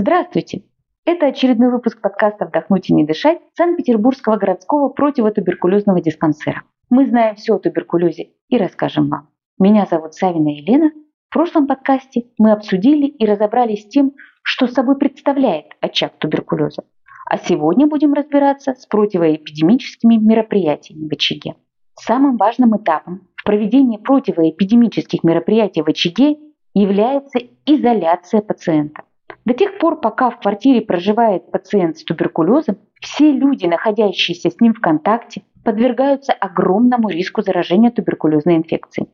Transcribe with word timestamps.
Здравствуйте! 0.00 0.62
Это 1.04 1.26
очередной 1.26 1.72
выпуск 1.72 2.00
подкаста 2.00 2.46
«Вдохнуть 2.46 2.88
и 2.88 2.94
не 2.94 3.04
дышать» 3.04 3.40
Санкт-Петербургского 3.56 4.36
городского 4.36 4.90
противотуберкулезного 4.90 6.00
диспансера. 6.00 6.62
Мы 6.88 7.04
знаем 7.06 7.34
все 7.34 7.56
о 7.56 7.58
туберкулезе 7.58 8.30
и 8.48 8.58
расскажем 8.58 9.08
вам. 9.08 9.30
Меня 9.58 9.88
зовут 9.90 10.14
Савина 10.14 10.50
Елена. 10.50 10.92
В 11.28 11.32
прошлом 11.32 11.66
подкасте 11.66 12.26
мы 12.38 12.52
обсудили 12.52 13.06
и 13.06 13.26
разобрались 13.26 13.86
с 13.86 13.88
тем, 13.88 14.12
что 14.44 14.68
собой 14.68 14.96
представляет 14.98 15.66
очаг 15.80 16.12
туберкулеза. 16.18 16.84
А 17.28 17.36
сегодня 17.36 17.88
будем 17.88 18.12
разбираться 18.12 18.74
с 18.74 18.86
противоэпидемическими 18.86 20.14
мероприятиями 20.14 21.08
в 21.08 21.12
очаге. 21.12 21.56
Самым 21.98 22.36
важным 22.36 22.76
этапом 22.76 23.26
в 23.34 23.42
проведении 23.42 23.98
противоэпидемических 23.98 25.24
мероприятий 25.24 25.82
в 25.82 25.88
очаге 25.88 26.36
является 26.72 27.40
изоляция 27.66 28.42
пациента. 28.42 29.02
До 29.48 29.54
тех 29.54 29.78
пор, 29.78 29.98
пока 29.98 30.28
в 30.28 30.40
квартире 30.40 30.82
проживает 30.82 31.50
пациент 31.50 31.96
с 31.96 32.04
туберкулезом, 32.04 32.76
все 33.00 33.32
люди, 33.32 33.64
находящиеся 33.64 34.50
с 34.50 34.60
ним 34.60 34.74
в 34.74 34.80
контакте, 34.80 35.40
подвергаются 35.64 36.34
огромному 36.34 37.08
риску 37.08 37.40
заражения 37.40 37.90
туберкулезной 37.90 38.56
инфекцией. 38.56 39.08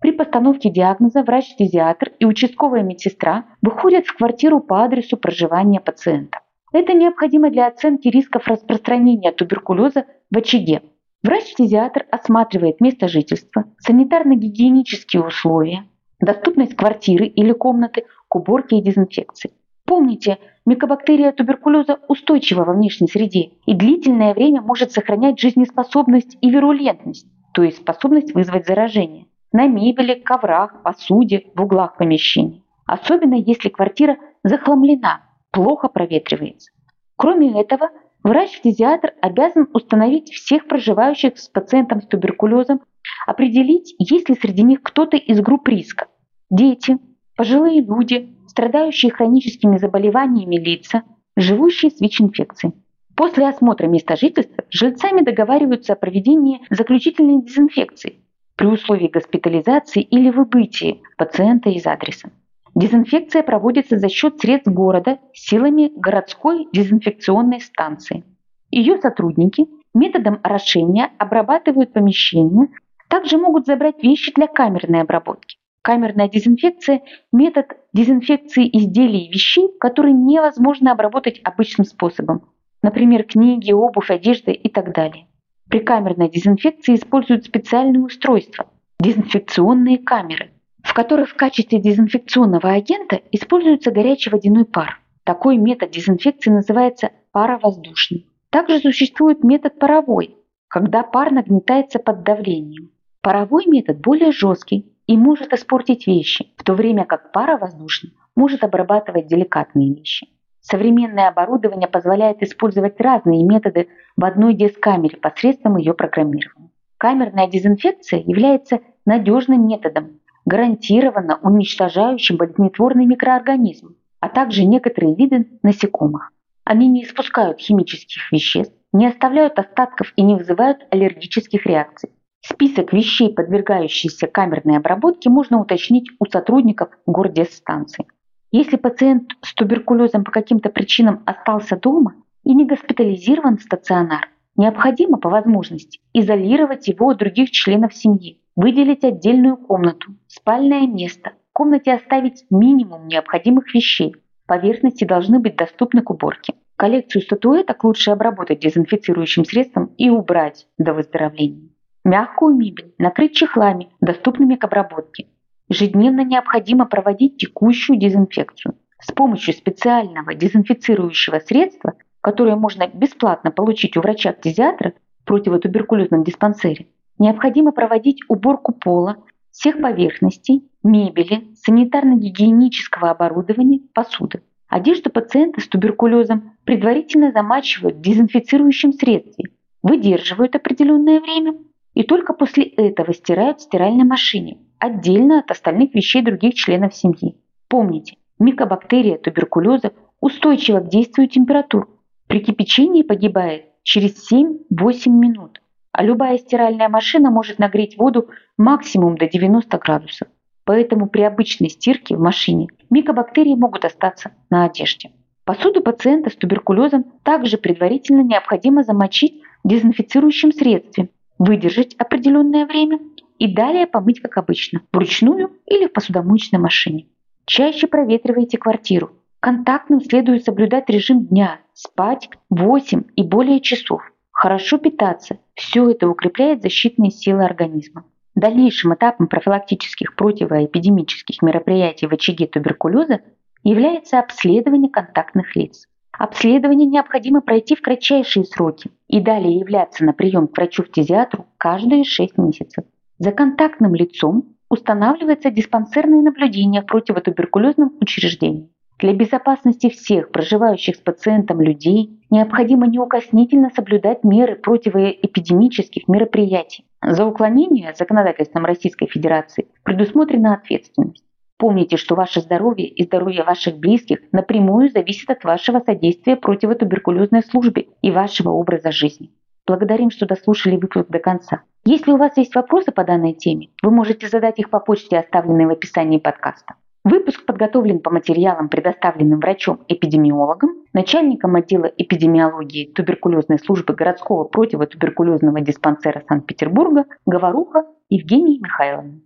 При 0.00 0.12
постановке 0.12 0.70
диагноза 0.70 1.24
врач-фтизиатр 1.24 2.12
и 2.20 2.24
участковая 2.24 2.84
медсестра 2.84 3.46
выходят 3.62 4.06
в 4.06 4.16
квартиру 4.16 4.60
по 4.60 4.84
адресу 4.84 5.16
проживания 5.16 5.80
пациента. 5.80 6.38
Это 6.72 6.92
необходимо 6.92 7.50
для 7.50 7.66
оценки 7.66 8.06
рисков 8.06 8.46
распространения 8.46 9.32
туберкулеза 9.32 10.04
в 10.30 10.38
очаге. 10.38 10.82
Врач-фтизиатр 11.24 12.06
осматривает 12.12 12.80
место 12.80 13.08
жительства, 13.08 13.64
санитарно-гигиенические 13.84 15.26
условия, 15.26 15.82
доступность 16.20 16.76
квартиры 16.76 17.26
или 17.26 17.50
комнаты 17.50 18.04
к 18.28 18.36
уборке 18.36 18.76
и 18.76 18.82
дезинфекции. 18.82 19.50
Помните, 19.90 20.38
микобактерия 20.66 21.32
туберкулеза 21.32 21.98
устойчива 22.06 22.62
во 22.62 22.74
внешней 22.74 23.08
среде 23.08 23.50
и 23.66 23.74
длительное 23.74 24.34
время 24.34 24.60
может 24.60 24.92
сохранять 24.92 25.40
жизнеспособность 25.40 26.38
и 26.40 26.48
вирулентность, 26.48 27.26
то 27.52 27.64
есть 27.64 27.78
способность 27.78 28.32
вызвать 28.32 28.68
заражение, 28.68 29.26
на 29.50 29.66
мебели, 29.66 30.14
коврах, 30.14 30.84
посуде, 30.84 31.46
в 31.56 31.62
углах 31.62 31.96
помещений. 31.96 32.62
Особенно 32.86 33.34
если 33.34 33.68
квартира 33.68 34.16
захламлена, 34.44 35.22
плохо 35.50 35.88
проветривается. 35.88 36.70
Кроме 37.16 37.60
этого, 37.60 37.90
врач-фтизиатр 38.22 39.14
обязан 39.20 39.66
установить 39.74 40.30
всех 40.30 40.68
проживающих 40.68 41.36
с 41.36 41.48
пациентом 41.48 42.00
с 42.00 42.06
туберкулезом, 42.06 42.82
определить, 43.26 43.96
есть 43.98 44.28
ли 44.28 44.36
среди 44.36 44.62
них 44.62 44.84
кто-то 44.84 45.16
из 45.16 45.40
групп 45.40 45.66
риска– 45.66 46.06
дети, 46.48 46.96
пожилые 47.40 47.80
люди, 47.80 48.36
страдающие 48.48 49.10
хроническими 49.10 49.78
заболеваниями 49.78 50.56
лица, 50.56 51.04
живущие 51.36 51.90
с 51.90 51.98
ВИЧ-инфекцией. 51.98 52.74
После 53.16 53.48
осмотра 53.48 53.86
места 53.86 54.14
жительства 54.14 54.64
жильцами 54.68 55.22
договариваются 55.22 55.94
о 55.94 55.96
проведении 55.96 56.60
заключительной 56.68 57.42
дезинфекции 57.42 58.20
при 58.56 58.66
условии 58.66 59.08
госпитализации 59.08 60.02
или 60.02 60.28
выбытия 60.28 60.98
пациента 61.16 61.70
из 61.70 61.86
адреса. 61.86 62.28
Дезинфекция 62.74 63.42
проводится 63.42 63.96
за 63.96 64.10
счет 64.10 64.38
средств 64.38 64.68
города 64.68 65.18
силами 65.32 65.90
городской 65.96 66.68
дезинфекционной 66.74 67.62
станции. 67.62 68.22
Ее 68.70 68.98
сотрудники 68.98 69.66
методом 69.94 70.40
орошения 70.42 71.08
обрабатывают 71.16 71.94
помещение, 71.94 72.68
также 73.08 73.38
могут 73.38 73.64
забрать 73.64 74.02
вещи 74.02 74.30
для 74.34 74.46
камерной 74.46 75.00
обработки. 75.00 75.56
Камерная 75.82 76.28
дезинфекция– 76.28 77.00
метод 77.32 77.78
дезинфекции 77.94 78.68
изделий 78.68 79.26
и 79.26 79.32
вещей, 79.32 79.70
которые 79.80 80.12
невозможно 80.12 80.92
обработать 80.92 81.40
обычным 81.42 81.86
способом, 81.86 82.50
например, 82.82 83.24
книги, 83.24 83.72
обувь, 83.72 84.10
одежда 84.10 84.50
и 84.50 84.68
так 84.68 84.92
далее. 84.94 85.26
При 85.70 85.78
камерной 85.80 86.28
дезинфекции 86.28 86.96
используют 86.96 87.46
специальные 87.46 88.02
устройства– 88.02 88.66
дезинфекционные 89.00 89.96
камеры, 89.96 90.50
в 90.82 90.92
которых 90.92 91.30
в 91.30 91.36
качестве 91.36 91.80
дезинфекционного 91.80 92.72
агента 92.72 93.18
используется 93.32 93.90
горячий 93.90 94.28
водяной 94.28 94.66
пар. 94.66 95.00
Такой 95.24 95.56
метод 95.56 95.92
дезинфекции 95.92 96.50
называется 96.50 97.10
паровоздушный. 97.32 98.26
Также 98.50 98.80
существует 98.80 99.44
метод 99.44 99.78
паровой, 99.78 100.36
когда 100.68 101.02
пар 101.04 101.30
нагнетается 101.30 102.00
под 102.00 102.22
давлением. 102.22 102.90
Паровой 103.22 103.64
метод 103.66 104.00
более 104.00 104.32
жесткий 104.32 104.89
и 105.10 105.16
может 105.16 105.52
испортить 105.52 106.06
вещи, 106.06 106.52
в 106.56 106.62
то 106.62 106.74
время 106.74 107.04
как 107.04 107.32
пара 107.32 107.58
воздушный 107.58 108.12
может 108.36 108.62
обрабатывать 108.62 109.26
деликатные 109.26 109.92
вещи. 109.92 110.28
Современное 110.60 111.26
оборудование 111.26 111.88
позволяет 111.88 112.44
использовать 112.44 113.00
разные 113.00 113.42
методы 113.42 113.88
в 114.16 114.24
одной 114.24 114.54
дискамере 114.54 115.16
посредством 115.16 115.78
ее 115.78 115.94
программирования. 115.94 116.70
Камерная 116.96 117.48
дезинфекция 117.48 118.20
является 118.20 118.82
надежным 119.04 119.66
методом, 119.66 120.20
гарантированно 120.44 121.40
уничтожающим 121.42 122.36
болезнетворные 122.36 123.08
микроорганизмы, 123.08 123.96
а 124.20 124.28
также 124.28 124.64
некоторые 124.64 125.16
виды 125.16 125.58
насекомых. 125.64 126.30
Они 126.62 126.86
не 126.86 127.02
испускают 127.02 127.58
химических 127.58 128.30
веществ, 128.30 128.76
не 128.92 129.08
оставляют 129.08 129.58
остатков 129.58 130.12
и 130.14 130.22
не 130.22 130.36
вызывают 130.36 130.86
аллергических 130.92 131.66
реакций. 131.66 132.10
Список 132.42 132.92
вещей, 132.92 133.32
подвергающихся 133.32 134.26
камерной 134.26 134.78
обработке, 134.78 135.28
можно 135.28 135.60
уточнить 135.60 136.10
у 136.18 136.24
сотрудников 136.24 136.88
гордесстанции. 137.06 138.06
Если 138.50 138.76
пациент 138.76 139.32
с 139.42 139.54
туберкулезом 139.54 140.24
по 140.24 140.32
каким-то 140.32 140.70
причинам 140.70 141.22
остался 141.26 141.76
дома 141.76 142.14
и 142.44 142.54
не 142.54 142.66
госпитализирован 142.66 143.58
в 143.58 143.62
стационар, 143.62 144.28
необходимо 144.56 145.18
по 145.18 145.28
возможности 145.28 146.00
изолировать 146.12 146.88
его 146.88 147.10
от 147.10 147.18
других 147.18 147.50
членов 147.50 147.94
семьи, 147.94 148.40
выделить 148.56 149.04
отдельную 149.04 149.56
комнату, 149.56 150.14
спальное 150.26 150.86
место, 150.86 151.32
в 151.50 151.52
комнате 151.52 151.92
оставить 151.92 152.44
минимум 152.50 153.06
необходимых 153.06 153.72
вещей, 153.74 154.16
поверхности 154.46 155.04
должны 155.04 155.38
быть 155.38 155.56
доступны 155.56 156.02
к 156.02 156.10
уборке. 156.10 156.54
Коллекцию 156.76 157.22
статуэток 157.22 157.84
лучше 157.84 158.10
обработать 158.10 158.60
дезинфицирующим 158.60 159.44
средством 159.44 159.92
и 159.96 160.08
убрать 160.10 160.66
до 160.78 160.94
выздоровления. 160.94 161.69
Мягкую 162.04 162.56
мебель 162.56 162.94
накрыть 162.98 163.36
чехлами, 163.36 163.90
доступными 164.00 164.54
к 164.54 164.64
обработке. 164.64 165.28
Ежедневно 165.68 166.24
необходимо 166.24 166.86
проводить 166.86 167.36
текущую 167.36 167.98
дезинфекцию. 167.98 168.74
С 169.00 169.12
помощью 169.12 169.52
специального 169.52 170.34
дезинфицирующего 170.34 171.40
средства, 171.40 171.94
которое 172.22 172.56
можно 172.56 172.88
бесплатно 172.88 173.50
получить 173.50 173.98
у 173.98 174.00
врача-фтизиатра 174.00 174.94
в 175.22 175.24
противотуберкулезном 175.26 176.24
диспансере, 176.24 176.88
необходимо 177.18 177.72
проводить 177.72 178.22
уборку 178.28 178.72
пола, 178.72 179.18
всех 179.50 179.80
поверхностей, 179.80 180.70
мебели, 180.82 181.48
санитарно-гигиенического 181.66 183.10
оборудования, 183.10 183.80
посуды. 183.92 184.42
Одежду 184.68 185.10
пациента 185.10 185.60
с 185.60 185.68
туберкулезом 185.68 186.52
предварительно 186.64 187.30
замачивают 187.32 187.96
в 187.96 188.00
дезинфицирующем 188.00 188.92
средстве, 188.92 189.50
выдерживают 189.82 190.56
определенное 190.56 191.20
время 191.20 191.54
и 191.94 192.02
только 192.02 192.32
после 192.32 192.64
этого 192.64 193.12
стирают 193.12 193.58
в 193.58 193.62
стиральной 193.62 194.04
машине, 194.04 194.58
отдельно 194.78 195.40
от 195.40 195.50
остальных 195.50 195.94
вещей 195.94 196.22
других 196.22 196.54
членов 196.54 196.94
семьи. 196.94 197.36
Помните, 197.68 198.16
микобактерия 198.38 199.18
туберкулеза 199.18 199.92
устойчива 200.20 200.80
к 200.80 200.88
действию 200.88 201.28
температур. 201.28 201.88
При 202.26 202.40
кипячении 202.40 203.02
погибает 203.02 203.66
через 203.82 204.30
7-8 204.32 205.08
минут, 205.08 205.60
а 205.92 206.02
любая 206.02 206.38
стиральная 206.38 206.88
машина 206.88 207.30
может 207.30 207.58
нагреть 207.58 207.96
воду 207.98 208.28
максимум 208.56 209.16
до 209.16 209.28
90 209.28 209.78
градусов. 209.78 210.28
Поэтому 210.64 211.08
при 211.08 211.22
обычной 211.22 211.70
стирке 211.70 212.16
в 212.16 212.20
машине 212.20 212.68
микобактерии 212.90 213.54
могут 213.54 213.84
остаться 213.84 214.32
на 214.50 214.66
одежде. 214.66 215.10
Посуду 215.44 215.80
пациента 215.82 216.30
с 216.30 216.36
туберкулезом 216.36 217.04
также 217.24 217.58
предварительно 217.58 218.22
необходимо 218.22 218.84
замочить 218.84 219.42
в 219.64 219.68
дезинфицирующем 219.68 220.52
средстве 220.52 221.08
выдержать 221.40 221.94
определенное 221.94 222.66
время 222.66 223.00
и 223.38 223.52
далее 223.52 223.86
помыть, 223.86 224.20
как 224.20 224.36
обычно, 224.36 224.82
вручную 224.92 225.50
или 225.66 225.86
в 225.86 225.92
посудомоечной 225.92 226.60
машине. 226.60 227.06
Чаще 227.46 227.86
проветривайте 227.86 228.58
квартиру. 228.58 229.12
Контактным 229.40 230.02
следует 230.02 230.44
соблюдать 230.44 230.90
режим 230.90 231.24
дня, 231.24 231.58
спать 231.72 232.28
8 232.50 233.04
и 233.16 233.22
более 233.22 233.60
часов. 233.60 234.02
Хорошо 234.30 234.76
питаться. 234.76 235.38
Все 235.54 235.88
это 235.90 236.10
укрепляет 236.10 236.60
защитные 236.60 237.10
силы 237.10 237.42
организма. 237.42 238.04
Дальнейшим 238.34 238.94
этапом 238.94 239.26
профилактических 239.26 240.14
противоэпидемических 240.16 241.40
мероприятий 241.40 242.06
в 242.06 242.12
очаге 242.12 242.48
туберкулеза 242.48 243.22
является 243.64 244.18
обследование 244.18 244.90
контактных 244.90 245.56
лиц. 245.56 245.86
Обследование 246.12 246.86
необходимо 246.86 247.40
пройти 247.40 247.76
в 247.76 247.80
кратчайшие 247.80 248.44
сроки 248.44 248.90
и 249.10 249.20
далее 249.20 249.58
являться 249.58 250.04
на 250.04 250.12
прием 250.12 250.46
к 250.46 250.56
врачу-фтизиатру 250.56 251.46
каждые 251.58 252.04
6 252.04 252.38
месяцев. 252.38 252.84
За 253.18 253.32
контактным 253.32 253.94
лицом 253.94 254.54
устанавливается 254.68 255.50
диспансерное 255.50 256.22
наблюдение 256.22 256.82
в 256.82 256.86
противотуберкулезном 256.86 257.92
учреждении. 258.00 258.70
Для 259.00 259.12
безопасности 259.14 259.88
всех 259.88 260.30
проживающих 260.30 260.94
с 260.94 261.00
пациентом 261.00 261.60
людей 261.60 262.20
необходимо 262.30 262.86
неукоснительно 262.86 263.70
соблюдать 263.74 264.22
меры 264.22 264.56
противоэпидемических 264.56 266.06
мероприятий. 266.06 266.84
За 267.02 267.26
уклонение 267.26 267.94
законодательством 267.98 268.64
Российской 268.64 269.06
Федерации 269.06 269.66
предусмотрена 269.82 270.54
ответственность. 270.54 271.24
Помните, 271.60 271.98
что 271.98 272.14
ваше 272.14 272.40
здоровье 272.40 272.88
и 272.88 273.04
здоровье 273.04 273.42
ваших 273.44 273.76
близких 273.76 274.20
напрямую 274.32 274.88
зависит 274.88 275.28
от 275.28 275.44
вашего 275.44 275.80
содействия 275.80 276.36
противотуберкулезной 276.36 277.42
службе 277.42 277.88
и 278.00 278.10
вашего 278.10 278.48
образа 278.48 278.90
жизни. 278.90 279.30
Благодарим, 279.66 280.10
что 280.10 280.24
дослушали 280.24 280.78
выпуск 280.78 281.08
до 281.10 281.18
конца. 281.18 281.60
Если 281.84 282.12
у 282.12 282.16
вас 282.16 282.38
есть 282.38 282.54
вопросы 282.54 282.92
по 282.92 283.04
данной 283.04 283.34
теме, 283.34 283.68
вы 283.82 283.90
можете 283.90 284.26
задать 284.26 284.58
их 284.58 284.70
по 284.70 284.80
почте, 284.80 285.18
оставленной 285.18 285.66
в 285.66 285.70
описании 285.70 286.16
подкаста. 286.16 286.76
Выпуск 287.04 287.44
подготовлен 287.44 287.98
по 287.98 288.10
материалам, 288.10 288.70
предоставленным 288.70 289.40
врачом-эпидемиологом, 289.40 290.70
начальником 290.94 291.56
отдела 291.56 291.92
эпидемиологии 291.94 292.90
туберкулезной 292.90 293.58
службы 293.58 293.92
городского 293.92 294.44
противотуберкулезного 294.44 295.60
диспансера 295.60 296.22
Санкт-Петербурга 296.26 297.04
Говоруха 297.26 297.84
Евгенией 298.08 298.60
Михайловной. 298.60 299.20